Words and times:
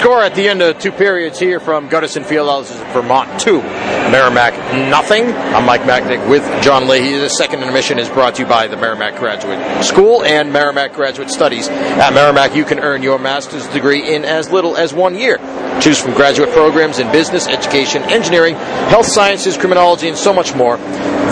score 0.00 0.22
at 0.22 0.34
the 0.34 0.48
end 0.48 0.62
of 0.62 0.78
two 0.78 0.90
periods 0.90 1.38
here 1.38 1.60
from 1.60 1.86
Gutterson 1.90 2.24
Fieldhouse 2.24 2.70
is 2.70 2.80
Vermont 2.94 3.38
2, 3.38 3.60
Merrimack 3.60 4.54
nothing. 4.88 5.26
I'm 5.26 5.66
Mike 5.66 5.82
Macknick 5.82 6.26
with 6.26 6.42
John 6.62 6.88
Leahy. 6.88 7.18
The 7.18 7.28
second 7.28 7.60
intermission 7.60 7.98
is 7.98 8.08
brought 8.08 8.36
to 8.36 8.42
you 8.42 8.48
by 8.48 8.66
the 8.66 8.78
Merrimack 8.78 9.16
Graduate 9.16 9.84
School 9.84 10.24
and 10.24 10.54
Merrimack 10.54 10.94
Graduate 10.94 11.28
Studies. 11.28 11.68
At 11.68 12.14
Merrimack, 12.14 12.56
you 12.56 12.64
can 12.64 12.78
earn 12.78 13.02
your 13.02 13.18
master's 13.18 13.66
degree 13.68 14.14
in 14.14 14.24
as 14.24 14.50
little 14.50 14.74
as 14.74 14.94
one 14.94 15.16
year. 15.16 15.36
Choose 15.82 16.00
from 16.00 16.14
graduate 16.14 16.48
programs 16.54 16.98
in 16.98 17.12
business, 17.12 17.46
education, 17.46 18.02
engineering, 18.04 18.54
health 18.54 19.06
sciences, 19.06 19.58
criminology, 19.58 20.08
and 20.08 20.16
so 20.16 20.32
much 20.32 20.54
more. 20.54 20.78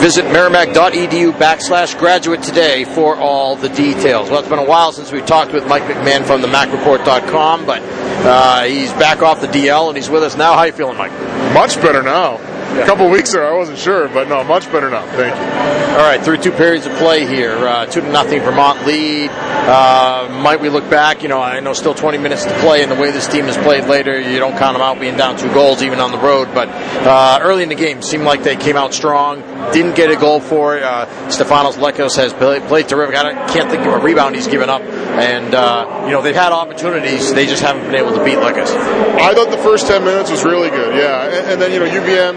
Visit 0.01 0.27
merrimack.edu 0.27 1.33
backslash 1.33 1.99
graduate 1.99 2.41
today 2.41 2.85
for 2.85 3.17
all 3.17 3.57
the 3.57 3.69
details. 3.69 4.31
Well, 4.31 4.39
it's 4.39 4.49
been 4.49 4.61
a 4.61 4.65
while 4.65 4.93
since 4.93 5.11
we 5.11 5.21
talked 5.21 5.53
with 5.53 5.67
Mike 5.67 5.83
McMahon 5.83 6.25
from 6.25 6.41
the 6.41 6.47
MacReport.com, 6.47 7.67
but 7.67 7.83
uh, 7.83 8.63
he's 8.63 8.93
back 8.93 9.23
off 9.23 9.41
the 9.41 9.49
DL 9.49 9.89
and 9.89 9.97
he's 9.97 10.09
with 10.09 10.23
us 10.23 10.37
now. 10.37 10.55
How 10.55 10.63
you 10.63 10.73
feeling, 10.73 10.97
Mike? 10.97 11.11
Much 11.53 11.75
better 11.83 12.03
now. 12.05 12.37
A 12.77 12.87
couple 12.87 13.09
weeks 13.11 13.33
ago, 13.33 13.49
I 13.49 13.57
wasn't 13.57 13.79
sure, 13.79 14.09
but 14.09 14.29
no, 14.29 14.45
much 14.45 14.71
better 14.71 14.91
now. 14.91 15.05
Thank 15.07 15.35
you. 15.35 15.99
All 15.99 16.05
right, 16.05 16.21
through 16.23 16.39
two 16.39 16.53
periods 16.53 16.87
of 16.87 16.93
play 16.93 17.27
here, 17.27 17.57
uh, 17.57 17.87
two 17.87 18.01
to 18.01 18.09
nothing 18.11 18.41
Vermont 18.41 18.87
lead. 18.87 19.31
Uh, 19.31 20.29
might 20.43 20.61
we 20.61 20.69
look 20.69 20.89
back? 20.89 21.23
You 21.23 21.29
know, 21.29 21.41
I 21.41 21.61
know 21.61 21.73
still 21.73 21.95
20 21.95 22.19
minutes 22.19 22.45
to 22.45 22.53
play, 22.61 22.83
and 22.83 22.93
the 22.93 22.95
way 22.95 23.11
this 23.11 23.27
team 23.27 23.47
has 23.47 23.57
played 23.57 23.85
later, 23.85 24.21
you 24.21 24.39
don't 24.39 24.57
count 24.57 24.75
them 24.75 24.83
out 24.83 25.01
being 25.01 25.17
down 25.17 25.37
two 25.37 25.53
goals 25.53 25.83
even 25.83 25.99
on 25.99 26.13
the 26.13 26.19
road. 26.19 26.49
But 26.55 26.69
uh, 26.69 27.41
early 27.43 27.63
in 27.63 27.69
the 27.69 27.75
game, 27.75 28.03
seemed 28.03 28.25
like 28.25 28.43
they 28.43 28.57
came 28.57 28.77
out 28.77 28.95
strong. 28.95 29.41
Didn't 29.73 29.97
get 29.97 30.11
a 30.11 30.17
goal 30.17 30.41
for 30.41 30.77
it. 30.77 30.83
Uh, 30.83 31.07
Stefanos 31.29 31.75
Lekkas 31.75 32.17
has 32.17 32.33
played, 32.33 32.63
played 32.65 32.89
terrific. 32.89 33.17
I 33.17 33.33
can't 33.49 33.71
think 33.71 33.85
of 33.87 33.95
a 33.95 33.99
rebound 33.99 34.37
he's 34.37 34.47
given 34.47 34.71
up, 34.71 34.83
and 34.83 35.55
uh, 35.55 36.05
you 36.07 36.13
know 36.13 36.23
they've 36.23 36.35
had 36.35 36.53
opportunities. 36.53 37.35
They 37.35 37.47
just 37.47 37.63
haven't 37.63 37.85
been 37.85 37.97
able 37.97 38.13
to 38.15 38.25
beat 38.25 38.39
Lekkas. 38.39 38.71
I 39.19 39.35
thought 39.35 39.51
the 39.51 39.59
first 39.59 39.87
10 39.87 40.05
minutes 40.05 40.31
was 40.31 40.45
really 40.45 40.71
good, 40.71 40.95
yeah. 40.95 41.27
And, 41.27 41.53
and 41.53 41.63
then, 41.63 41.73
you 41.73 41.81
know, 41.81 41.87
UVM 41.87 42.37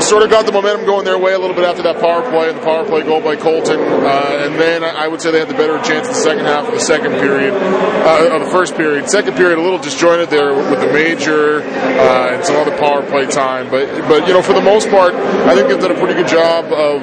sort 0.00 0.22
of 0.22 0.30
got 0.30 0.46
the 0.46 0.52
momentum 0.52 0.86
going 0.86 1.04
their 1.04 1.18
way 1.18 1.32
a 1.32 1.38
little 1.38 1.56
bit 1.56 1.64
after 1.64 1.82
that 1.82 2.00
power 2.00 2.22
play 2.30 2.48
and 2.48 2.58
the 2.58 2.62
power 2.62 2.84
play 2.84 3.02
goal 3.02 3.20
by 3.20 3.36
Colton. 3.36 3.80
Uh, 3.80 4.44
and 4.44 4.54
then 4.54 4.84
I 4.84 5.08
would 5.08 5.20
say 5.20 5.30
they 5.30 5.38
had 5.38 5.48
the 5.48 5.54
better 5.54 5.78
chance 5.82 6.06
in 6.06 6.12
the 6.12 6.20
second 6.20 6.44
half 6.44 6.68
of 6.68 6.74
the 6.74 6.80
second 6.80 7.12
period, 7.12 7.54
uh, 7.54 8.34
of 8.34 8.44
the 8.44 8.50
first 8.50 8.76
period. 8.76 9.08
Second 9.08 9.36
period, 9.36 9.58
a 9.58 9.62
little 9.62 9.78
disjointed 9.78 10.30
there 10.30 10.54
with 10.54 10.80
the 10.80 10.92
major 10.92 11.62
uh, 11.62 12.34
and 12.34 12.44
some 12.44 12.56
other 12.56 12.76
power 12.76 13.02
play 13.02 13.26
time. 13.26 13.70
But, 13.70 13.88
but, 14.08 14.26
you 14.28 14.34
know, 14.34 14.42
for 14.42 14.52
the 14.52 14.62
most 14.62 14.88
part, 14.90 15.14
I 15.14 15.54
think 15.54 15.68
they've 15.68 15.80
done 15.80 15.92
a 15.92 15.98
pretty 15.98 16.14
good 16.14 16.28
job 16.28 16.66
of, 16.72 17.02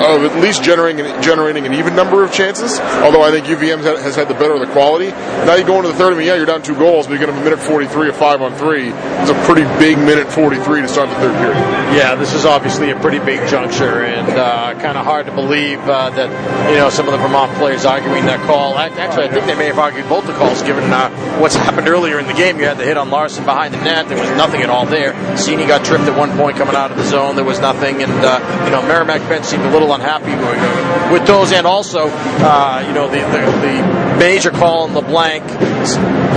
of 0.00 0.24
at 0.24 0.40
least 0.42 0.62
generating, 0.62 1.04
generating 1.22 1.66
an 1.66 1.74
even 1.74 1.94
number 1.96 2.24
of 2.24 2.32
chances. 2.32 2.78
Although 2.80 3.22
I 3.22 3.30
think 3.30 3.46
UVM 3.46 3.82
has 3.82 4.16
had 4.16 4.28
the 4.28 4.34
better 4.34 4.54
of 4.54 4.60
the 4.60 4.72
quality. 4.72 5.08
Now 5.08 5.54
you 5.54 5.64
go 5.64 5.76
into 5.76 5.88
the 5.88 5.94
third, 5.94 6.14
I 6.14 6.16
mean, 6.16 6.26
yeah, 6.26 6.36
you're 6.36 6.46
down 6.46 6.62
two 6.62 6.76
goals, 6.76 7.06
but 7.06 7.14
you're 7.14 7.26
going 7.26 7.34
to 7.34 7.40
a 7.40 7.44
minute 7.44 7.60
43 7.60 8.08
of 8.08 8.16
five 8.16 8.42
on 8.42 8.54
three. 8.54 8.90
It's 8.90 9.30
a 9.30 9.44
pretty 9.46 9.64
big 9.78 9.98
minute 9.98 10.30
43 10.32 10.82
to 10.82 10.88
start 10.88 11.08
the 11.08 11.16
third 11.16 11.36
period. 11.38 11.56
Yeah, 11.96 12.14
this 12.14 12.32
is 12.32 12.44
obviously 12.44 12.90
a 12.90 13.00
pretty 13.00 13.18
big 13.18 13.48
juncture, 13.48 14.04
and 14.04 14.28
uh, 14.28 14.74
kind 14.80 14.98
of 14.98 15.04
hard 15.04 15.26
to 15.26 15.32
believe 15.32 15.78
uh, 15.80 16.10
that 16.10 16.30
you 16.70 16.76
know 16.76 16.90
some 16.90 17.06
of 17.06 17.12
the 17.12 17.18
Vermont 17.18 17.52
players 17.56 17.84
arguing 17.84 18.26
that 18.26 18.44
call. 18.46 18.76
Actually, 18.76 19.28
I 19.28 19.32
think 19.32 19.46
they 19.46 19.54
may 19.54 19.66
have 19.66 19.78
argued 19.78 20.08
both 20.08 20.26
the 20.26 20.32
calls, 20.34 20.62
given 20.62 20.84
uh, 20.92 21.10
what's 21.40 21.54
happened 21.54 21.88
earlier 21.88 22.18
in 22.18 22.26
the 22.26 22.34
game. 22.34 22.58
You 22.58 22.66
had 22.66 22.78
the 22.78 22.84
hit 22.84 22.96
on 22.96 23.10
Larson 23.10 23.44
behind 23.44 23.74
the 23.74 23.78
net. 23.78 24.08
There 24.08 24.18
was 24.18 24.28
nothing 24.36 24.62
at 24.62 24.70
all 24.70 24.86
there. 24.86 25.12
Sini 25.34 25.66
got 25.66 25.84
tripped 25.84 26.04
at 26.04 26.18
one 26.18 26.36
point 26.36 26.56
coming 26.56 26.74
out 26.74 26.90
of 26.90 26.96
the 26.96 27.04
zone. 27.04 27.36
There 27.36 27.44
was 27.44 27.60
nothing, 27.60 28.02
and 28.02 28.12
uh, 28.12 28.64
you 28.64 28.70
know 28.70 28.82
Merrimack 28.82 29.20
bench 29.28 29.46
seemed 29.46 29.64
a 29.64 29.70
little 29.70 29.85
unhappy 29.92 30.34
with, 31.12 31.26
those, 31.26 31.52
and 31.52 31.66
also 31.66 32.08
uh, 32.08 32.84
you 32.86 32.94
know 32.94 33.08
the, 33.08 33.18
the, 33.18 33.42
the 33.66 34.18
major 34.18 34.50
call 34.50 34.84
on 34.84 34.94
LeBlanc 34.94 35.44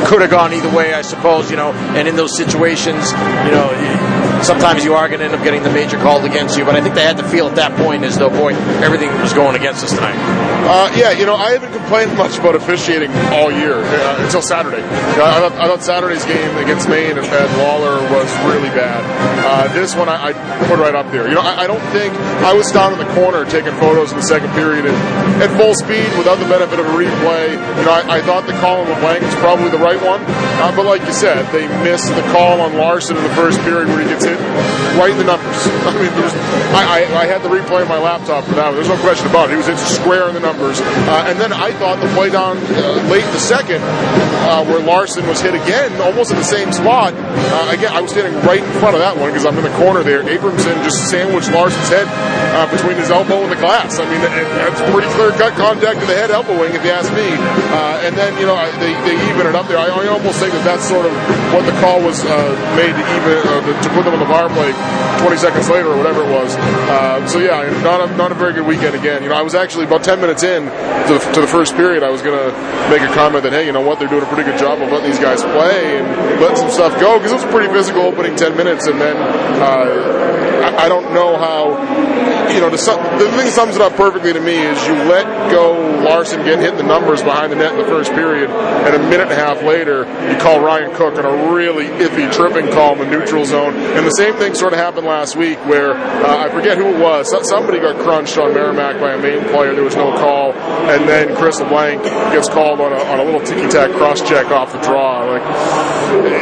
could 0.08 0.22
have 0.22 0.32
gone 0.32 0.54
either 0.54 0.76
way, 0.76 0.94
I 0.94 1.02
suppose. 1.02 1.50
You 1.52 1.58
know, 1.58 1.72
and 1.72 2.08
in 2.08 2.16
those 2.16 2.36
situations, 2.36 3.12
you 3.12 3.52
know 3.52 4.09
sometimes 4.50 4.84
you 4.84 4.96
are 4.96 5.08
going 5.08 5.20
to 5.20 5.26
end 5.26 5.36
up 5.36 5.44
getting 5.44 5.62
the 5.62 5.70
major 5.70 5.98
called 6.02 6.26
against 6.26 6.58
you. 6.58 6.66
But 6.66 6.74
I 6.74 6.82
think 6.82 6.96
they 6.96 7.06
had 7.06 7.18
to 7.18 7.28
feel 7.30 7.46
at 7.46 7.56
that 7.62 7.78
point 7.78 8.04
as 8.04 8.18
though, 8.18 8.34
boy, 8.34 8.58
everything 8.82 9.14
was 9.22 9.32
going 9.32 9.56
against 9.56 9.84
us 9.86 9.94
tonight. 9.94 10.18
Uh, 10.66 10.90
yeah, 10.98 11.12
you 11.14 11.26
know, 11.26 11.36
I 11.36 11.54
haven't 11.54 11.72
complained 11.72 12.18
much 12.18 12.38
about 12.38 12.56
officiating 12.56 13.14
all 13.30 13.52
year 13.54 13.78
uh, 13.78 14.26
until 14.26 14.42
Saturday. 14.42 14.82
I, 14.82 15.38
thought, 15.38 15.54
I, 15.54 15.68
thought, 15.70 15.84
Saturday's 15.86 16.26
game 16.26 16.50
against 16.58 16.90
Maine 16.90 17.18
and, 17.18 17.26
at 17.30 17.50
Lawler 17.62 18.02
was 18.10 18.30
really 18.50 18.70
bad. 18.74 19.06
Uh, 19.46 19.72
this 19.74 19.94
one 19.96 20.10
I, 20.10 20.30
I, 20.30 20.34
put 20.66 20.82
right 20.82 20.96
up 20.98 21.12
there. 21.12 21.30
You 21.30 21.36
know, 21.36 21.46
I, 21.46 21.66
I, 21.66 21.68
don't 21.68 21.82
think 21.94 22.14
I 22.42 22.54
was 22.54 22.72
down 22.72 22.94
in 22.94 23.00
the 23.00 23.10
corner 23.14 23.46
taking 23.46 23.74
photos 23.78 24.12
in 24.12 24.18
the 24.18 24.26
second 24.26 24.50
period 24.58 24.86
and 24.86 24.98
at 25.42 25.54
full 25.62 25.74
speed 25.78 26.10
without 26.18 26.42
the 26.42 26.50
benefit 26.50 26.78
of 26.82 26.86
a 26.86 26.96
replay. 26.98 27.54
You 27.54 27.86
know, 27.86 27.94
I, 27.94 28.22
thought 28.22 28.46
the 28.46 28.58
call 28.58 28.82
on 28.82 28.90
LeBlanc 28.90 29.22
was 29.22 29.36
probably 29.36 29.70
the 29.70 29.82
right 29.82 30.02
one, 30.02 30.22
uh, 30.62 30.74
but 30.76 30.86
like 30.86 31.06
you 31.06 31.14
said, 31.14 31.46
they 31.54 31.70
missed 31.86 32.10
the 32.14 32.26
call 32.34 32.62
on 32.62 32.78
Larson 32.78 33.18
in 33.18 33.24
the 33.24 33.36
first 33.38 33.62
period 33.62 33.88
where 33.90 34.02
he 34.02 34.10
gets 34.10 34.26
hit 34.26 34.39
right 34.98 35.12
in 35.12 35.18
the 35.18 35.28
numbers. 35.28 35.56
I 35.88 35.96
mean, 35.96 36.12
I, 36.76 36.84
I, 36.84 37.00
I, 37.24 37.26
had 37.26 37.42
the 37.42 37.50
replay 37.50 37.82
on 37.82 37.90
my 37.90 37.98
laptop 38.00 38.44
for 38.46 38.56
that. 38.60 38.76
There's 38.76 38.92
no 38.92 39.00
question 39.00 39.28
about 39.32 39.50
it. 39.50 39.56
He 39.56 39.58
was 39.58 39.68
hit 39.68 39.80
square 39.80 40.28
in 40.28 40.36
the 40.36 40.44
numbers. 40.44 40.80
Uh, 40.84 41.32
and 41.32 41.40
then 41.40 41.54
I 41.54 41.72
thought 41.80 42.04
the 42.04 42.12
play 42.14 42.30
down 42.30 42.60
uh, 42.60 43.08
late 43.08 43.24
in 43.24 43.34
the 43.34 43.42
second, 43.42 43.82
uh, 43.82 44.66
where 44.68 44.84
Larson 44.84 45.26
was 45.28 45.42
hit 45.42 45.56
again, 45.56 45.96
almost 46.02 46.32
in 46.32 46.38
the 46.38 46.48
same 46.48 46.72
spot. 46.72 47.14
Uh, 47.16 47.72
again, 47.72 47.92
I 47.96 48.02
was 48.02 48.12
standing 48.12 48.36
right 48.44 48.62
in 48.62 48.74
front 48.84 48.96
of 48.96 49.02
that 49.02 49.18
one 49.18 49.32
because 49.32 49.46
I'm 49.46 49.58
in 49.58 49.64
the 49.64 49.76
corner 49.80 50.04
there. 50.04 50.24
Abramson 50.24 50.76
just 50.84 51.10
sandwiched 51.10 51.52
Larson's 51.52 51.90
head 51.90 52.08
uh, 52.60 52.68
between 52.70 53.00
his 53.00 53.10
elbow 53.10 53.42
and 53.44 53.52
the 53.52 53.62
glass. 53.62 54.00
I 54.00 54.06
mean, 54.10 54.22
that's 54.22 54.84
pretty 54.92 55.10
clear 55.16 55.32
cut 55.40 55.56
contact 55.56 56.04
to 56.04 56.06
the 56.06 56.16
head 56.16 56.30
elbowing, 56.30 56.76
if 56.76 56.84
you 56.84 56.92
ask 56.92 57.10
me. 57.16 57.28
Uh, 57.72 58.06
and 58.06 58.18
then, 58.20 58.36
you 58.38 58.46
know, 58.46 58.60
they, 58.84 58.94
they 59.08 59.16
even 59.32 59.48
it 59.48 59.56
up 59.56 59.68
there. 59.68 59.80
I, 59.80 59.90
I 59.90 60.08
almost 60.12 60.40
think 60.40 60.54
that 60.54 60.66
that's 60.66 60.86
sort 60.86 61.08
of 61.08 61.14
what 61.56 61.66
the 61.66 61.76
call 61.80 62.04
was 62.04 62.22
made 62.76 62.94
to 62.94 63.04
even 63.16 63.40
to 63.82 63.90
put 63.96 64.04
them 64.04 64.19
on 64.20 64.28
the 64.28 64.54
play 64.54 64.72
20 65.20 65.38
seconds 65.38 65.70
later 65.70 65.92
or 65.92 65.98
whatever 65.98 66.24
it 66.24 66.32
was. 66.32 66.56
Uh, 66.56 67.26
so 67.28 67.40
yeah, 67.40 67.70
not 67.84 68.02
a, 68.02 68.16
not 68.16 68.32
a 68.32 68.36
very 68.36 68.54
good 68.54 68.66
weekend 68.66 68.96
again. 68.96 69.24
You 69.24 69.30
know, 69.30 69.36
I 69.36 69.42
was 69.42 69.56
actually 69.56 69.86
about 69.86 70.04
10 70.04 70.20
minutes 70.20 70.44
in 70.44 70.64
to 70.64 71.14
the, 71.14 71.32
to 71.34 71.42
the 71.42 71.48
first 71.48 71.76
period. 71.76 72.04
I 72.04 72.10
was 72.10 72.22
going 72.22 72.38
to 72.38 72.52
make 72.90 73.02
a 73.02 73.14
comment 73.14 73.44
that 73.44 73.54
hey, 73.54 73.66
you 73.66 73.72
know 73.72 73.82
what, 73.82 74.00
they're 74.00 74.08
doing 74.08 74.24
a 74.24 74.28
pretty 74.28 74.50
good 74.50 74.60
job 74.60 74.82
of 74.82 74.92
letting 74.92 75.10
these 75.10 75.20
guys 75.20 75.42
play 75.42 76.00
and 76.00 76.08
letting 76.42 76.58
some 76.58 76.72
stuff 76.72 77.00
go 77.00 77.18
because 77.18 77.32
it 77.32 77.36
was 77.36 77.44
a 77.44 77.52
pretty 77.52 77.72
physical 77.72 78.02
opening 78.02 78.36
10 78.36 78.56
minutes, 78.56 78.88
and 78.88 79.00
then 79.00 79.16
uh, 79.18 80.66
I, 80.66 80.86
I, 80.86 80.90
don't 80.90 81.14
know 81.14 81.38
how. 81.38 81.78
You 82.50 82.60
know, 82.62 82.70
the, 82.72 82.82
the 83.20 83.30
thing 83.38 83.52
sums 83.52 83.76
it 83.76 83.82
up 83.82 83.94
perfectly 83.94 84.34
to 84.34 84.42
me 84.42 84.58
is 84.58 84.88
you 84.88 84.94
let 85.06 85.52
go 85.52 85.78
Larson 86.04 86.44
get 86.44 86.60
hit 86.60 86.72
in 86.72 86.78
the 86.78 86.84
numbers 86.84 87.22
behind 87.22 87.52
the 87.52 87.56
net 87.56 87.74
in 87.74 87.78
the 87.78 87.86
first 87.86 88.12
period, 88.12 88.50
and 88.50 88.96
a 88.96 89.00
minute 89.00 89.30
and 89.30 89.32
a 89.32 89.36
half 89.36 89.62
later 89.62 90.06
you 90.32 90.38
call 90.40 90.60
Ryan 90.60 90.94
Cook 90.96 91.18
on 91.18 91.26
a 91.26 91.54
really 91.54 91.86
iffy 91.86 92.32
tripping 92.32 92.72
call 92.74 92.94
in 92.94 93.00
the 93.00 93.18
neutral 93.18 93.46
zone, 93.46 93.76
and 93.76 94.06
the 94.06 94.09
same 94.12 94.36
thing 94.36 94.56
sort 94.56 94.74
of 94.74 94.80
happened 94.80 95.06
last 95.06 95.36
week 95.36 95.58
where 95.66 95.94
uh, 95.94 96.46
I 96.46 96.50
forget 96.50 96.78
who 96.78 96.88
it 96.88 97.00
was. 97.00 97.30
Somebody 97.48 97.80
got 97.80 98.02
crunched 98.04 98.38
on 98.38 98.54
Merrimack 98.54 99.00
by 99.00 99.14
a 99.14 99.18
main 99.18 99.44
player. 99.50 99.74
There 99.74 99.84
was 99.84 99.96
no 99.96 100.12
call, 100.18 100.54
and 100.54 101.08
then 101.08 101.36
Chris 101.36 101.60
LeBlanc 101.60 102.04
gets 102.04 102.50
called 102.50 102.80
on 102.82 102.94
a, 102.94 102.98
on 102.98 103.20
a 103.20 103.24
little 103.24 103.42
ticky 103.42 103.68
tack 103.70 103.92
cross 103.92 104.22
check 104.28 104.48
off 104.48 104.74
the 104.74 104.80
draw. 104.80 105.26
Like 105.26 105.44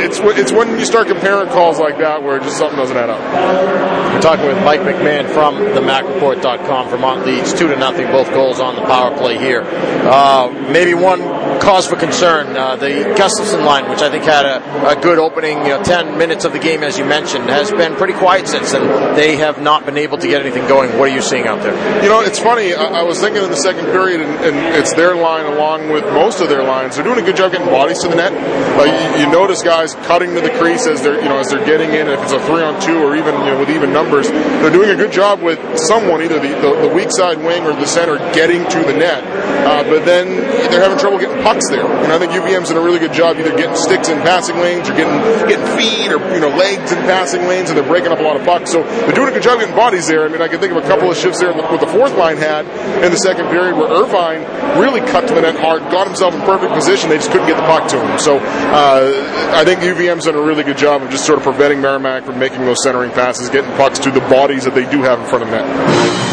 it's 0.02 0.20
it's 0.20 0.52
when 0.52 0.80
you 0.80 0.86
start 0.86 1.08
comparing 1.08 1.50
calls 1.50 1.80
like 1.80 1.98
that 1.98 2.24
where 2.24 2.40
just 2.40 2.58
something 2.58 2.78
doesn't 2.78 2.98
add 2.98 3.10
up. 3.10 3.22
We're 4.14 4.22
talking 4.22 4.46
with 4.46 4.64
Mike 4.64 4.82
McMahon 4.82 5.30
from 5.30 5.58
the 5.58 5.82
MacReport.com. 5.82 6.90
Vermont 6.90 7.26
leads 7.26 7.54
two 7.54 7.68
to 7.68 7.76
nothing, 7.76 8.08
both 8.08 8.30
goals 8.32 8.60
on 8.60 8.76
the 8.76 8.82
power 8.82 9.16
play 9.16 9.38
here. 9.38 9.62
Uh, 9.64 10.50
maybe 10.72 10.94
one 10.94 11.22
cause 11.60 11.88
for 11.88 11.96
concern. 11.96 12.56
Uh, 12.56 12.76
the 12.76 13.14
Gustafson 13.18 13.66
line, 13.66 13.90
which 13.90 14.02
I 14.02 14.10
think 14.10 14.24
had 14.24 14.46
a, 14.46 14.98
a 14.98 15.02
good 15.02 15.20
opening, 15.20 15.60
you 15.60 15.70
know, 15.70 15.84
10 15.84 16.18
minutes 16.18 16.46
of 16.46 16.54
the 16.54 16.60
game, 16.60 16.84
as 16.84 16.98
you 16.98 17.06
mentioned, 17.06 17.50
has 17.50 17.72
been 17.72 17.96
pretty 17.96 18.14
quiet 18.14 18.48
since 18.48 18.74
and 18.74 19.18
They 19.18 19.38
have 19.38 19.62
not 19.62 19.86
been 19.86 19.98
able 19.98 20.18
to 20.18 20.28
get 20.28 20.42
anything 20.42 20.68
going. 20.68 20.98
What 20.98 21.10
are 21.10 21.14
you 21.14 21.22
seeing 21.22 21.48
out 21.48 21.62
there? 21.62 21.76
You 22.04 22.10
know, 22.10 22.22
it's 22.22 22.40
funny. 22.40 22.74
I, 22.74 23.02
I 23.02 23.04
was 23.04 23.20
thinking 23.20 23.44
in 23.44 23.50
the 23.50 23.58
second 23.58 23.86
period, 23.86 24.22
and, 24.22 24.32
and, 24.46 24.58
it's 24.78 24.94
their 24.94 25.16
line 25.16 25.46
along 25.46 25.90
with 25.90 26.04
most 26.06 26.42
of 26.42 26.50
their 26.50 26.64
lines. 26.64 26.96
They're 26.96 27.04
doing 27.04 27.20
a 27.20 27.24
good 27.24 27.36
job 27.36 27.52
getting 27.52 27.68
bodies 27.68 28.00
to 28.00 28.10
the 28.10 28.16
net. 28.16 28.32
you, 28.34 29.26
you, 29.26 29.32
notice 29.32 29.64
guys 29.64 29.96
cutting 30.06 30.36
to 30.36 30.42
the 30.42 30.50
crease 30.52 30.86
as 30.88 31.02
they're, 31.02 31.22
you 31.22 31.30
know, 31.30 31.40
as 31.40 31.50
they're 31.50 31.66
getting 31.66 31.90
in. 31.94 32.08
If 32.08 32.22
it's 32.24 32.34
a 32.34 32.40
three 32.46 32.62
on 32.62 32.80
two 32.82 32.98
or 32.98 33.16
even 33.16 33.34
you 33.34 33.52
know, 33.52 33.60
with 33.60 33.70
even 33.70 33.92
numbers, 33.94 34.30
they're 34.30 34.72
doing 34.72 34.90
a 34.90 34.96
good 34.96 35.12
job 35.12 35.42
with 35.42 35.60
someone, 35.78 36.22
either 36.22 36.40
the, 36.40 36.50
the, 36.62 36.88
the 36.88 36.94
weak 36.94 37.12
side 37.12 37.38
wing 37.38 37.64
or 37.64 37.74
the 37.74 37.88
center, 37.88 38.18
getting 38.34 38.68
to 38.70 38.80
the 38.80 38.94
net. 38.94 39.24
Uh, 39.66 39.84
but 39.84 40.06
then 40.06 40.28
they're 40.70 40.82
having 40.82 40.98
trouble 40.98 41.18
getting 41.20 41.42
pucks 41.48 41.70
there. 41.70 41.88
And 41.88 42.12
I 42.12 42.20
think 42.20 42.34
UVM's 42.34 42.68
done 42.68 42.78
a 42.78 42.84
really 42.84 43.00
good 43.00 43.14
job 43.14 43.38
either 43.38 43.56
getting 43.56 43.76
sticks 43.76 44.10
in 44.10 44.20
passing 44.20 44.58
lanes 44.58 44.90
or 44.90 44.96
getting 45.00 45.16
getting 45.48 45.64
feet 45.80 46.12
or 46.12 46.20
you 46.36 46.42
know 46.44 46.52
legs 46.52 46.92
in 46.92 47.00
passing 47.08 47.48
lanes, 47.48 47.70
and 47.70 47.78
they're 47.80 47.88
breaking 47.88 48.12
up 48.12 48.20
a 48.20 48.22
lot 48.24 48.36
of 48.36 48.44
pucks. 48.44 48.72
So 48.72 48.84
they're 48.84 49.16
doing 49.16 49.30
a 49.30 49.32
good 49.32 49.44
job 49.44 49.60
getting 49.60 49.76
bodies 49.76 50.08
there. 50.08 50.26
I 50.26 50.28
mean, 50.28 50.42
I 50.42 50.50
can 50.50 50.60
think 50.60 50.74
of 50.74 50.84
a 50.84 50.88
couple 50.88 51.10
of 51.10 51.16
shifts 51.16 51.40
there 51.40 51.54
with 51.54 51.80
the 51.80 51.88
fourth 51.88 52.18
line 52.18 52.36
had 52.36 52.68
in 53.04 53.12
the 53.12 53.18
second 53.18 53.48
period 53.48 53.78
where 53.78 53.88
Irvine 53.88 54.44
really 54.78 55.00
cut 55.00 55.28
to 55.30 55.34
the 55.34 55.42
net 55.42 55.56
hard, 55.56 55.82
got 55.90 56.06
himself 56.06 56.36
in 56.36 56.42
perfect 56.42 56.74
position. 56.74 57.10
They 57.10 57.18
just 57.18 57.32
couldn't 57.32 57.48
get 57.48 57.56
the 57.56 57.68
puck 57.68 57.88
to 57.90 58.02
him. 58.04 58.20
So 58.20 58.38
uh, 58.40 59.56
I 59.56 59.64
think 59.64 59.80
UVM's 59.80 60.26
done 60.26 60.36
a 60.36 60.42
really 60.42 60.64
good 60.64 60.78
job 60.78 61.02
of 61.02 61.10
just 61.10 61.26
sort 61.26 61.38
of 61.38 61.44
preventing 61.46 61.80
Merrimack 61.80 62.26
from 62.26 62.40
making 62.40 62.66
those 62.66 62.84
centering 62.84 63.12
passes, 63.12 63.50
getting 63.50 63.72
pucks 63.78 64.00
to 64.00 64.12
the 64.12 64.22
bodies 64.22 64.66
that 64.66 64.76
they 64.76 64.90
do 64.90 65.02
have 65.02 65.20
in 65.20 65.26
front 65.28 65.44
of 65.46 65.50
net. 65.50 65.64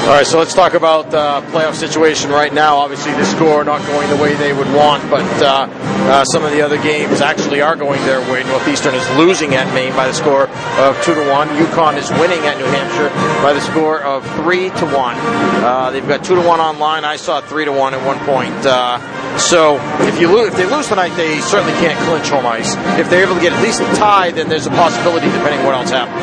All 0.05 0.11
right, 0.11 0.26
so 0.26 0.38
let's 0.38 0.55
talk 0.55 0.75
about 0.75 1.11
the 1.11 1.40
playoff 1.52 1.75
situation 1.75 2.31
right 2.31 2.52
now. 2.52 2.76
Obviously, 2.76 3.12
the 3.12 3.25
score 3.25 3.64
not 3.64 3.81
going 3.87 4.11
the 4.11 4.16
way 4.16 4.34
they 4.34 4.52
would 4.52 4.70
want. 4.75 5.03
But 5.10 5.24
uh, 5.42 5.66
uh, 6.10 6.24
some 6.24 6.44
of 6.44 6.52
the 6.52 6.62
other 6.62 6.80
games 6.82 7.20
actually 7.20 7.60
are 7.60 7.76
going 7.76 8.00
their 8.04 8.20
way. 8.32 8.42
Northeastern 8.44 8.94
is 8.94 9.08
losing 9.16 9.54
at 9.54 9.72
Maine 9.74 9.92
by 9.92 10.06
the 10.06 10.14
score 10.14 10.48
of 10.78 11.00
two 11.02 11.14
to 11.14 11.30
one. 11.30 11.48
UConn 11.48 11.96
is 11.96 12.10
winning 12.20 12.40
at 12.46 12.58
New 12.58 12.66
Hampshire 12.66 13.08
by 13.42 13.52
the 13.52 13.60
score 13.60 14.00
of 14.02 14.24
three 14.36 14.70
to 14.70 14.86
one. 14.86 15.16
Uh, 15.64 15.90
they've 15.90 16.06
got 16.06 16.24
two 16.24 16.34
to 16.34 16.42
one 16.46 16.60
online. 16.60 17.04
I 17.04 17.16
saw 17.16 17.40
three 17.40 17.64
to 17.64 17.72
one 17.72 17.94
at 17.94 18.04
one 18.06 18.18
point. 18.26 18.54
Uh, 18.64 18.98
so 19.38 19.78
if 20.06 20.20
you 20.20 20.28
lose, 20.28 20.48
if 20.48 20.56
they 20.56 20.66
lose 20.66 20.88
tonight, 20.88 21.16
they 21.16 21.40
certainly 21.40 21.72
can't 21.74 21.98
clinch 22.06 22.28
home 22.28 22.46
ice. 22.46 22.76
If 22.98 23.10
they're 23.10 23.24
able 23.24 23.34
to 23.34 23.40
get 23.40 23.52
at 23.52 23.62
least 23.62 23.80
a 23.80 23.86
tie, 23.96 24.30
then 24.30 24.48
there's 24.48 24.66
a 24.66 24.70
possibility, 24.70 25.26
depending 25.26 25.60
on 25.60 25.66
what 25.66 25.74
else 25.74 25.90
happens. 25.90 26.22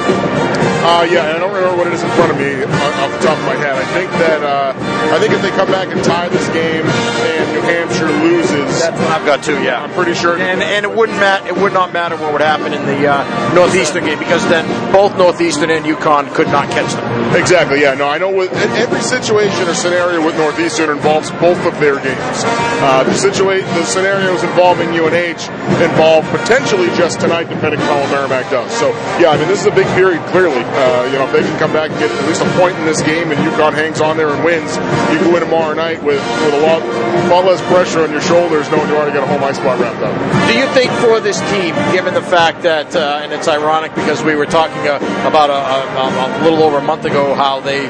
Uh, 0.81 1.05
yeah, 1.05 1.35
I 1.35 1.37
don't 1.37 1.53
remember 1.53 1.77
what 1.77 1.87
it 1.87 1.93
is 1.93 2.01
in 2.01 2.09
front 2.17 2.31
of 2.31 2.37
me 2.37 2.63
off 2.63 3.11
the 3.13 3.21
top 3.21 3.37
of 3.37 3.45
my 3.45 3.53
head. 3.53 3.77
I 3.77 3.85
think 3.93 4.09
that 4.17 4.41
uh, 4.41 4.73
I 5.09 5.19
think 5.19 5.33
if 5.33 5.41
they 5.41 5.51
come 5.51 5.67
back 5.67 5.89
and 5.89 6.03
tie 6.03 6.29
this 6.29 6.47
game 6.49 6.85
and 6.85 7.45
New 7.53 7.61
Hampshire 7.61 8.11
loses, 8.21 8.79
that's 8.79 8.99
what 8.99 9.09
I've 9.09 9.25
got 9.25 9.43
too. 9.43 9.61
Yeah, 9.63 9.83
I'm 9.83 9.91
pretty 9.91 10.13
sure. 10.13 10.37
And 10.37 10.61
and 10.61 10.85
it 10.85 10.93
wouldn't 10.93 11.17
matter. 11.17 11.47
It 11.47 11.57
would 11.57 11.73
not 11.73 11.93
matter 11.93 12.15
what 12.17 12.31
would 12.33 12.41
happen 12.41 12.73
in 12.73 12.85
the 12.85 13.07
uh, 13.07 13.53
northeastern 13.53 14.05
game 14.05 14.19
because 14.19 14.47
then 14.49 14.65
both 14.91 15.17
northeastern 15.17 15.69
and 15.69 15.85
UConn 15.85 16.33
could 16.33 16.47
not 16.47 16.69
catch 16.69 16.93
them. 16.93 17.35
Exactly. 17.35 17.81
Yeah. 17.81 17.95
No, 17.95 18.07
I 18.07 18.17
know. 18.17 18.31
With 18.31 18.53
every 18.77 19.01
situation 19.01 19.67
or 19.67 19.73
scenario 19.73 20.25
with 20.25 20.37
northeastern 20.37 20.89
involves 20.89 21.31
both 21.31 21.59
of 21.65 21.79
their 21.79 21.95
games. 21.95 22.37
Uh, 22.83 23.03
the 23.03 23.13
situation, 23.13 23.67
the 23.75 23.85
scenarios 23.85 24.43
involving 24.43 24.89
UNH 24.89 25.49
involve 25.81 26.25
potentially 26.29 26.87
just 26.95 27.19
tonight, 27.19 27.49
depending 27.49 27.79
on 27.81 27.87
how 27.87 28.11
Merrimack 28.11 28.49
does. 28.49 28.71
So 28.77 28.89
yeah, 29.19 29.29
I 29.31 29.37
mean 29.37 29.47
this 29.47 29.61
is 29.61 29.67
a 29.67 29.75
big 29.75 29.87
period. 29.97 30.21
Clearly, 30.31 30.63
uh, 30.63 31.09
you 31.11 31.17
know 31.19 31.25
if 31.25 31.33
they 31.33 31.41
can 31.41 31.57
come 31.59 31.73
back 31.73 31.91
and 31.91 31.99
get 31.99 32.11
at 32.11 32.27
least 32.27 32.41
a 32.41 32.49
point 32.59 32.77
in 32.77 32.85
this 32.85 33.01
game, 33.01 33.31
and 33.31 33.39
UConn 33.41 33.73
hangs 33.73 34.01
on 34.01 34.17
there 34.17 34.29
and 34.29 34.43
wins, 34.43 34.77
you 35.11 35.19
can 35.19 35.33
win 35.33 35.41
tomorrow 35.41 35.73
night 35.73 36.01
with 36.03 36.21
with 36.43 36.53
a 36.53 36.61
lot, 36.61 36.81
lot 37.29 37.45
less 37.45 37.61
pressure 37.71 38.03
on 38.03 38.11
your 38.11 38.21
shoulders, 38.21 38.69
knowing 38.71 38.89
you 38.89 38.95
already 38.95 39.13
got 39.13 39.23
a 39.23 39.27
home 39.27 39.43
ice 39.43 39.57
spot 39.57 39.79
wrapped 39.79 40.01
up. 40.01 40.13
Do 40.47 40.57
you 40.57 40.67
think 40.73 40.91
for 41.03 41.19
this 41.19 41.39
team, 41.51 41.75
given 41.91 42.13
the 42.13 42.21
fact 42.21 42.63
that, 42.63 42.95
uh, 42.95 43.21
and 43.23 43.31
it's 43.31 43.47
ironic 43.47 43.93
because 43.95 44.23
we 44.23 44.35
were 44.35 44.45
talking 44.45 44.87
uh, 44.87 44.97
about 45.27 45.49
a, 45.49 45.59
a, 45.59 46.41
a, 46.41 46.43
little 46.43 46.63
over 46.63 46.77
a 46.77 46.83
month 46.83 47.05
ago 47.05 47.33
how 47.35 47.59
they 47.59 47.87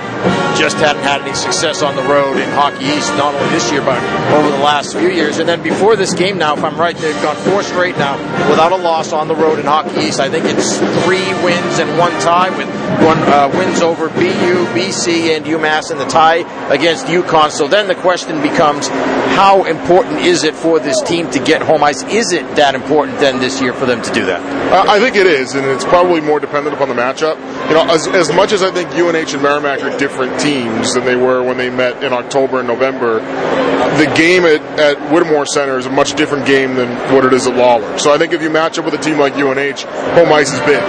just 0.58 0.78
hadn't 0.78 1.04
had 1.04 1.22
any 1.22 1.34
success 1.34 1.82
on 1.82 1.96
the 1.96 2.04
road 2.04 2.38
in 2.38 2.50
Hockey 2.52 2.86
East, 2.86 3.10
not 3.18 3.34
only 3.34 3.50
this 3.50 3.72
year 3.72 3.82
but 3.82 4.02
over 4.34 4.50
the 4.50 4.64
last 4.64 4.94
few 4.96 5.10
years, 5.10 5.40
and 5.40 5.48
then 5.48 5.64
before 5.64 5.96
this 5.96 6.14
game 6.14 6.38
now, 6.38 6.56
if 6.56 6.64
I'm 6.64 6.80
right, 6.80 6.96
they've 6.96 7.22
gone 7.22 7.36
four 7.38 7.64
straight 7.64 7.98
now 7.98 8.18
without 8.50 8.72
a 8.72 8.78
loss 8.78 9.14
on 9.14 9.28
the 9.28 9.36
road 9.36 9.60
in 9.60 9.66
Hockey 9.66 10.02
East. 10.02 10.20
I 10.20 10.30
think 10.30 10.46
it's 10.46 10.78
three 11.06 11.26
wins 11.44 11.80
and 11.80 11.98
one 11.98 12.12
tie 12.22 12.50
with 12.56 12.70
one 13.02 13.18
uh, 13.30 13.50
wins 13.54 13.82
over 13.82 14.10
BU, 14.10 14.66
BC, 14.76 15.36
and 15.36 15.46
UMass, 15.46 15.92
and 15.92 16.00
the 16.00 16.06
tie 16.06 16.44
against 16.92 17.08
UConn. 17.08 17.52
So 17.52 17.68
then 17.68 17.88
the 17.88 17.96
question 17.96 18.42
becomes, 18.42 18.88
how 18.88 19.64
important 19.64 20.20
is 20.20 20.44
it 20.44 20.56
for 20.56 20.80
this 20.80 21.02
team 21.02 21.30
to 21.32 21.40
get 21.40 21.62
home 21.62 21.84
ice? 21.84 22.04
Is 22.04 22.34
it 22.34 22.56
that 22.56 22.76
important 22.76 23.20
then 23.20 23.40
this 23.40 23.62
year 23.62 23.74
for 23.74 23.86
them 23.86 24.02
to 24.02 24.12
do 24.12 24.26
that? 24.26 24.42
I 24.74 25.00
think 25.00 25.16
it 25.16 25.28
is, 25.28 25.56
and 25.56 25.66
it's 25.66 25.86
probably 25.86 26.22
more 26.22 26.40
dependent 26.40 26.76
upon 26.76 26.90
the 26.90 26.96
matchup. 26.96 27.38
You 27.70 27.76
know, 27.76 27.86
as, 27.88 28.08
as 28.08 28.34
much 28.34 28.52
as 28.52 28.62
I 28.62 28.72
think 28.72 28.90
UNH 28.92 29.34
and 29.34 29.42
Merrimack 29.42 29.82
are 29.84 29.98
different 29.98 30.40
teams 30.40 30.94
than 30.94 31.06
they 31.06 31.16
were 31.16 31.44
when 31.44 31.58
they 31.58 31.70
met 31.70 32.04
in 32.04 32.12
October 32.12 32.60
and 32.60 32.68
November, 32.68 33.20
the 33.98 34.12
game 34.16 34.44
at, 34.44 34.62
at 34.80 35.12
Whittemore 35.12 35.46
Center 35.46 35.78
is 35.78 35.86
a 35.86 35.92
much 35.92 36.14
different 36.16 36.46
game 36.46 36.76
than 36.76 36.90
what 37.14 37.26
it 37.26 37.34
is 37.34 37.48
at 37.48 37.56
Lawler. 37.56 37.98
So 38.00 38.14
I 38.14 38.18
think 38.18 38.34
if 38.34 38.42
you 38.42 38.50
match 38.50 38.78
up 38.80 38.86
with 38.86 38.94
a 38.94 38.98
team 38.98 39.18
like 39.18 39.34
UNH, 39.36 39.84
home 40.16 40.32
ice 40.34 40.52
is 40.54 40.60
big. 40.62 40.82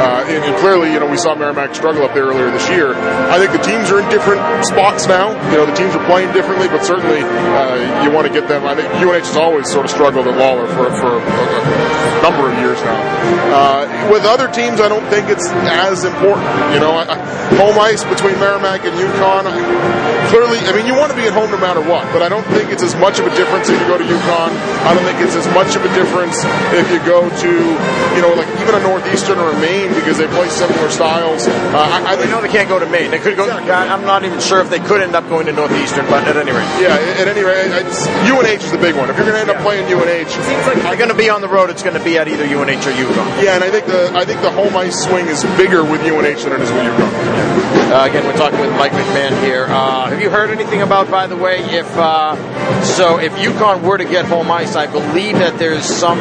Uh, 0.00 0.24
and, 0.28 0.44
and, 0.44 0.56
clearly, 0.56 0.92
you 0.92 1.00
know, 1.00 1.10
we 1.10 1.18
saw 1.18 1.34
Merrimack 1.34 1.74
struggle 1.74 2.04
up 2.04 2.14
there 2.14 2.24
earlier 2.24 2.50
this 2.50 2.68
year. 2.70 2.94
I 2.94 3.38
think 3.38 3.52
the 3.52 3.60
teams 3.60 3.90
are 3.90 4.00
in 4.00 4.08
different 4.08 4.40
spots 4.64 5.06
now. 5.06 5.36
You 5.50 5.56
know, 5.56 5.66
the 5.66 5.74
teams 5.74 5.94
are 5.96 6.04
playing 6.06 6.32
differently, 6.32 6.68
but 6.68 6.84
certainly 6.84 7.20
uh, 7.20 8.04
you 8.04 8.10
want 8.10 8.26
to 8.26 8.32
get 8.32 8.48
them. 8.48 8.64
I 8.64 8.74
think 8.74 8.88
UNH 9.02 9.26
has 9.26 9.36
always 9.36 9.70
sort 9.70 9.84
of 9.84 9.90
struggled 9.90 10.26
at 10.26 10.38
Lawler 10.38 10.66
for, 10.68 10.90
for 11.00 11.18
a, 11.18 12.00
number 12.22 12.52
of 12.52 12.58
years 12.58 12.80
now. 12.82 13.00
Uh, 13.50 14.10
with 14.12 14.24
other 14.24 14.46
teams, 14.46 14.80
I 14.80 14.88
don't 14.88 15.04
think 15.08 15.28
it's 15.28 15.48
as 15.48 16.04
important. 16.04 16.46
You 16.74 16.80
know, 16.80 16.92
I, 16.92 17.16
home 17.56 17.78
ice 17.80 18.04
between 18.04 18.38
Merrimack 18.38 18.84
and 18.84 18.94
UConn, 18.94 19.48
I, 19.48 19.56
clearly, 20.30 20.62
I 20.62 20.72
mean, 20.72 20.86
you 20.86 20.94
want 20.94 21.10
to 21.10 21.18
be 21.18 21.26
at 21.26 21.34
home 21.34 21.50
no 21.50 21.58
matter 21.58 21.82
what, 21.82 22.06
but 22.14 22.22
I 22.22 22.30
don't 22.30 22.46
think 22.54 22.70
it's 22.70 22.86
as 22.86 22.94
much 22.96 23.18
of 23.18 23.26
a 23.26 23.34
difference 23.34 23.68
if 23.68 23.76
you 23.76 23.86
go 23.90 23.98
to 23.98 24.06
UConn. 24.06 24.54
I 24.86 24.94
don't 24.94 25.02
think 25.02 25.18
it's 25.18 25.34
as 25.34 25.46
much 25.50 25.74
of 25.74 25.82
a 25.82 25.90
difference 25.92 26.38
if 26.78 26.86
you 26.94 27.02
go 27.02 27.26
to, 27.26 27.50
you 27.50 28.22
know, 28.22 28.32
like 28.38 28.48
even 28.62 28.78
a 28.78 28.82
Northeastern 28.86 29.42
or 29.42 29.50
a 29.50 29.58
Maine 29.58 29.90
because 29.92 30.16
they 30.16 30.30
play 30.30 30.48
similar 30.48 30.88
styles. 30.88 31.50
Uh, 31.50 31.76
I, 31.76 32.14
I 32.14 32.26
know 32.30 32.40
they 32.40 32.48
can't 32.48 32.70
go 32.70 32.78
to 32.78 32.86
Maine. 32.86 33.10
They 33.10 33.18
could 33.18 33.36
go. 33.36 33.44
Exactly. 33.44 33.74
I'm 33.74 34.06
not 34.06 34.24
even 34.24 34.38
sure 34.40 34.62
if 34.62 34.70
they 34.70 34.80
could 34.80 35.02
end 35.02 35.18
up 35.18 35.28
going 35.28 35.46
to 35.46 35.52
Northeastern, 35.52 36.06
but 36.06 36.22
at 36.24 36.38
any 36.38 36.54
rate. 36.54 36.70
Yeah, 36.78 36.94
at 36.94 37.26
any 37.26 37.42
rate, 37.42 37.74
UNH 37.74 38.62
is 38.62 38.70
the 38.70 38.78
big 38.78 38.94
one. 38.94 39.10
If 39.10 39.18
you're 39.18 39.26
going 39.26 39.36
to 39.36 39.42
end 39.42 39.50
up 39.50 39.60
playing 39.66 39.90
UNH, 39.90 40.30
it 40.30 40.30
seems 40.30 40.64
like 40.66 40.78
if 40.78 40.86
you're 40.86 41.02
going 41.02 41.10
to 41.10 41.18
be 41.18 41.28
on 41.28 41.42
the 41.42 41.50
road, 41.50 41.70
it's 41.70 41.82
going 41.82 41.98
to 41.98 42.04
be 42.04 42.16
at 42.16 42.28
either 42.28 42.46
UNH 42.46 42.86
or 42.86 42.94
UConn. 42.94 43.42
Yeah, 43.42 43.58
and 43.58 43.64
I 43.64 43.70
think 43.70 43.86
the 43.86 44.14
I 44.14 44.24
think 44.24 44.40
the 44.40 44.50
home 44.50 44.76
ice 44.76 45.02
swing 45.04 45.26
is 45.26 45.42
bigger 45.58 45.82
with 45.82 46.00
UNH 46.06 46.46
than 46.46 46.54
it 46.54 46.60
is 46.62 46.70
with 46.70 46.86
UConn. 46.86 47.50
Uh, 47.90 48.06
again, 48.06 48.24
we're 48.24 48.36
talking 48.38 48.60
with 48.60 48.70
Mike 48.78 48.92
McMahon 48.92 49.34
here. 49.42 49.66
Uh, 49.66 50.06
have 50.20 50.30
you 50.30 50.36
heard 50.36 50.50
anything 50.50 50.82
about, 50.82 51.10
by 51.10 51.26
the 51.26 51.36
way, 51.36 51.60
if 51.60 51.88
uh, 51.96 52.36
so, 52.82 53.18
if 53.18 53.32
UConn 53.32 53.82
were 53.82 53.98
to 53.98 54.04
get 54.04 54.24
home 54.24 54.50
ice, 54.50 54.76
I 54.76 54.86
believe 54.86 55.36
that 55.38 55.58
there's 55.58 55.84
some 55.84 56.18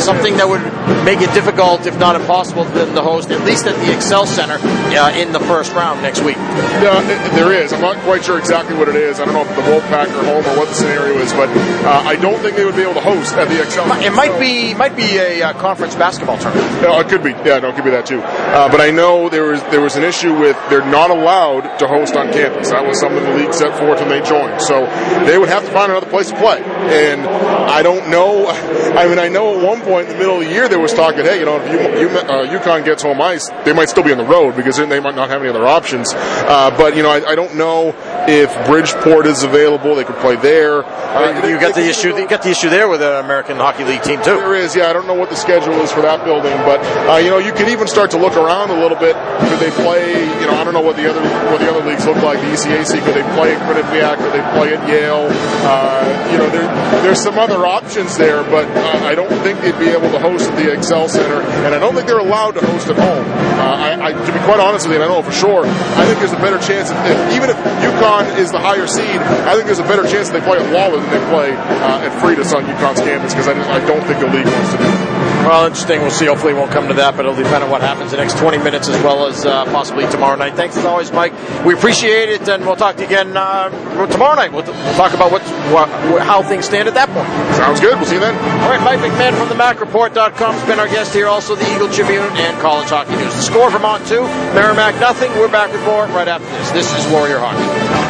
something 0.00 0.36
that 0.36 0.48
would 0.48 0.62
make 1.04 1.20
it 1.20 1.32
difficult, 1.34 1.86
if 1.86 1.98
not 1.98 2.14
impossible, 2.14 2.64
for 2.64 2.78
them 2.78 2.94
to 2.94 3.02
host 3.02 3.30
at 3.30 3.44
least 3.44 3.66
at 3.66 3.74
the 3.80 4.00
XL 4.00 4.24
Center 4.24 4.58
uh, 4.60 5.12
in 5.16 5.32
the 5.32 5.40
first 5.40 5.72
round 5.72 6.02
next 6.02 6.22
week. 6.22 6.36
Yeah, 6.36 7.00
it, 7.02 7.32
there 7.32 7.52
is. 7.52 7.72
I'm 7.72 7.80
not 7.80 7.96
quite 8.04 8.24
sure 8.24 8.38
exactly 8.38 8.76
what 8.76 8.88
it 8.88 8.96
is. 8.96 9.20
I 9.20 9.24
don't 9.24 9.34
know 9.34 9.42
if 9.42 9.54
the 9.56 9.62
Wolfpack 9.62 10.08
are 10.08 10.24
home 10.24 10.44
or 10.44 10.58
what 10.58 10.68
the 10.68 10.74
scenario 10.74 11.18
is, 11.18 11.32
but 11.32 11.48
uh, 11.48 12.02
I 12.04 12.16
don't 12.16 12.38
think 12.40 12.56
they 12.56 12.64
would 12.64 12.76
be 12.76 12.82
able 12.82 12.94
to 12.94 13.00
host 13.00 13.34
at 13.34 13.48
the 13.48 13.64
XL. 13.64 13.90
It 14.04 14.12
might 14.12 14.32
so, 14.32 14.40
be 14.40 14.74
might 14.74 14.96
be 14.96 15.16
a 15.18 15.42
uh, 15.42 15.52
conference 15.54 15.94
basketball 15.94 16.38
tournament. 16.38 16.82
No, 16.82 17.00
it 17.00 17.08
could 17.08 17.22
be. 17.22 17.30
Yeah, 17.30 17.58
no, 17.60 17.68
it 17.68 17.74
could 17.74 17.84
be 17.84 17.90
that 17.90 18.06
too. 18.06 18.20
Uh, 18.20 18.70
but 18.70 18.80
I 18.80 18.90
know 18.90 19.28
there 19.28 19.50
was 19.50 19.62
there 19.64 19.80
was 19.80 19.96
an 19.96 20.04
issue 20.04 20.38
with 20.38 20.56
they're 20.70 20.84
not 20.84 21.10
allowed 21.10 21.78
to 21.78 21.88
host 21.88 22.16
on 22.16 22.32
campus. 22.32 22.70
That 22.70 22.86
was 22.86 23.00
something 23.00 23.24
league 23.38 23.54
set 23.54 23.78
forth 23.78 24.00
when 24.00 24.08
they 24.08 24.20
joined. 24.22 24.60
So 24.62 24.86
they 25.24 25.38
would 25.38 25.48
have 25.48 25.64
to 25.64 25.70
find 25.70 25.90
another 25.90 26.10
place 26.10 26.30
to 26.30 26.36
play. 26.36 26.60
And 26.62 27.22
I 27.22 27.82
don't 27.82 28.10
know. 28.10 28.46
I 28.98 29.06
mean, 29.06 29.18
I 29.18 29.28
know 29.28 29.58
at 29.58 29.64
one 29.64 29.80
point 29.82 30.08
in 30.08 30.14
the 30.14 30.18
middle 30.18 30.40
of 30.40 30.44
the 30.44 30.50
year 30.50 30.68
there 30.68 30.80
was 30.80 30.92
talk 30.92 31.16
that 31.16 31.24
hey, 31.24 31.38
you 31.38 31.44
know, 31.44 31.60
if 31.60 31.66
you, 31.70 31.78
you, 32.00 32.08
uh, 32.08 32.46
UConn 32.46 32.84
gets 32.84 33.02
home 33.02 33.20
ice, 33.20 33.48
they 33.64 33.72
might 33.72 33.88
still 33.88 34.02
be 34.02 34.12
on 34.12 34.18
the 34.18 34.24
road 34.24 34.56
because 34.56 34.76
they 34.76 34.86
might 34.86 35.14
not 35.14 35.28
have 35.28 35.40
any 35.40 35.50
other 35.50 35.66
options. 35.66 36.12
Uh, 36.14 36.74
but 36.76 36.96
you 36.96 37.02
know, 37.02 37.10
I, 37.10 37.32
I, 37.32 37.34
don't 37.34 37.54
know 37.56 37.94
if 38.26 38.50
Bridgeport 38.66 39.26
is 39.26 39.42
available. 39.42 39.94
They 39.94 40.04
could 40.04 40.16
play 40.16 40.36
there. 40.36 40.84
Uh, 40.84 41.46
you 41.46 41.60
got 41.60 41.74
the 41.74 41.86
issue. 41.86 42.16
You 42.16 42.26
got 42.28 42.42
the 42.42 42.50
issue 42.50 42.70
there 42.70 42.88
with 42.88 43.00
the 43.00 43.20
American 43.20 43.56
Hockey 43.56 43.84
League 43.84 44.02
team 44.02 44.18
too. 44.18 44.36
There 44.36 44.54
is. 44.54 44.74
Yeah, 44.74 44.88
I 44.88 44.92
don't 44.92 45.06
know 45.06 45.14
what 45.14 45.30
the 45.30 45.36
schedule 45.36 45.74
is 45.84 45.92
for 45.92 46.02
that 46.02 46.24
building, 46.24 46.56
but 46.64 46.80
uh, 47.08 47.16
you 47.16 47.30
know, 47.30 47.38
you 47.38 47.52
could 47.52 47.68
even 47.68 47.86
start 47.86 48.10
to 48.12 48.18
look 48.18 48.36
around 48.36 48.70
a 48.70 48.80
little 48.80 48.98
bit. 48.98 49.14
Could 49.14 49.60
they 49.60 49.70
play? 49.70 50.24
You 50.40 50.46
know, 50.46 50.56
I 50.56 50.64
don't 50.64 50.74
know 50.74 50.82
what 50.82 50.96
the 50.96 51.08
other 51.08 51.22
what 51.50 51.60
the 51.60 51.70
other 51.70 51.84
leagues 51.86 52.06
look 52.06 52.22
like. 52.22 52.40
The 52.40 52.48
ECAC 52.56 53.04
could 53.04 53.14
they 53.14 53.27
play 53.34 53.54
at 53.54 53.60
Quinnipiac? 53.66 54.16
Could 54.18 54.32
they 54.32 54.44
play 54.56 54.74
at 54.74 54.88
Yale? 54.88 55.28
Uh, 55.30 56.30
you 56.32 56.38
know, 56.38 56.48
there, 56.50 57.02
there's 57.02 57.20
some 57.20 57.38
other 57.38 57.66
options 57.66 58.16
there, 58.16 58.42
but 58.44 58.66
uh, 58.68 59.06
I 59.06 59.14
don't 59.14 59.28
think 59.42 59.60
they'd 59.60 59.78
be 59.78 59.88
able 59.88 60.10
to 60.10 60.18
host 60.18 60.50
at 60.50 60.56
the 60.56 60.82
XL 60.82 61.06
Center, 61.08 61.40
and 61.64 61.74
I 61.74 61.78
don't 61.78 61.94
think 61.94 62.06
they're 62.06 62.18
allowed 62.18 62.52
to 62.52 62.64
host 62.64 62.88
at 62.88 62.96
home. 62.96 63.26
Uh, 63.26 63.62
I, 63.62 63.97
I, 64.08 64.12
to 64.16 64.32
be 64.32 64.40
quite 64.40 64.60
honest 64.60 64.88
with 64.88 64.96
you, 64.96 65.04
I 65.04 65.08
know 65.08 65.20
for 65.20 65.32
sure, 65.32 65.66
I 65.66 66.06
think 66.06 66.18
there's 66.18 66.32
a 66.32 66.40
better 66.40 66.56
chance, 66.56 66.88
if, 66.88 66.96
if, 66.96 67.36
even 67.36 67.50
if 67.50 67.56
UConn 67.84 68.38
is 68.38 68.50
the 68.50 68.58
higher 68.58 68.86
seed, 68.86 69.20
I 69.44 69.52
think 69.52 69.66
there's 69.66 69.84
a 69.84 69.90
better 69.90 70.08
chance 70.08 70.30
that 70.30 70.40
they 70.40 70.44
play 70.44 70.56
at 70.56 70.72
Lawler 70.72 70.96
than 70.96 71.10
they 71.12 71.24
play 71.28 71.52
uh, 71.52 72.06
at 72.08 72.12
Freitas 72.22 72.56
on 72.56 72.64
UConn's 72.64 73.00
campus, 73.00 73.34
because 73.34 73.48
I, 73.48 73.52
I 73.52 73.84
don't 73.84 74.02
think 74.04 74.20
the 74.20 74.32
league 74.32 74.46
wants 74.46 74.72
to 74.72 74.78
do 74.78 74.84
it. 74.88 75.18
Well, 75.48 75.64
interesting. 75.64 76.00
We'll 76.02 76.10
see. 76.10 76.26
Hopefully, 76.26 76.52
it 76.52 76.56
won't 76.56 76.72
come 76.72 76.88
to 76.88 76.94
that, 76.94 77.16
but 77.16 77.24
it'll 77.24 77.34
depend 77.34 77.64
on 77.64 77.70
what 77.70 77.80
happens 77.80 78.10
the 78.10 78.18
next 78.18 78.36
20 78.38 78.58
minutes 78.58 78.88
as 78.88 79.02
well 79.02 79.26
as 79.26 79.46
uh, 79.46 79.64
possibly 79.66 80.06
tomorrow 80.10 80.36
night. 80.36 80.56
Thanks 80.56 80.76
as 80.76 80.84
always, 80.84 81.10
Mike. 81.10 81.32
We 81.64 81.72
appreciate 81.72 82.28
it, 82.28 82.46
and 82.48 82.66
we'll 82.66 82.76
talk 82.76 82.96
to 82.96 83.02
you 83.02 83.06
again 83.06 83.34
uh, 83.34 83.70
tomorrow 84.08 84.34
night. 84.34 84.52
We'll, 84.52 84.64
we'll 84.64 84.94
talk 84.94 85.14
about 85.14 85.32
what, 85.32 85.40
what, 85.72 85.88
how 86.20 86.42
things 86.42 86.66
stand 86.66 86.86
at 86.86 86.94
that 86.94 87.08
point. 87.08 87.28
Sounds 87.56 87.80
good. 87.80 87.96
We'll 87.96 88.04
see 88.04 88.16
you 88.16 88.20
then. 88.20 88.36
All 88.62 88.68
right, 88.68 88.82
Mike 88.82 89.00
McMahon 89.00 89.38
from 89.38 89.48
the 89.48 89.54
MacReport.com 89.54 90.54
has 90.54 90.66
been 90.68 90.78
our 90.78 90.88
guest 90.88 91.14
here. 91.14 91.28
Also, 91.28 91.54
the 91.54 91.64
Eagle 91.74 91.88
Tribune 91.88 92.28
and 92.36 92.58
College 92.60 92.90
Hockey 92.90 93.16
News. 93.16 93.32
The 93.34 93.42
score: 93.42 93.70
Vermont 93.70 93.97
two, 94.06 94.22
Merrimack 94.54 94.98
nothing. 95.00 95.30
We're 95.32 95.50
back 95.50 95.72
with 95.72 95.82
more 95.84 96.06
right 96.06 96.28
after 96.28 96.46
this. 96.46 96.70
This 96.70 96.98
is 96.98 97.12
Warrior 97.12 97.38
Hockey. 97.38 98.07